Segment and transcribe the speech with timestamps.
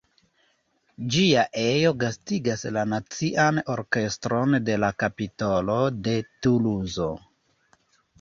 [1.15, 5.77] Ĝia ejo gastigas la Nacian orkestron de la Kapitolo
[6.09, 6.15] de
[6.47, 7.11] Tuluzo.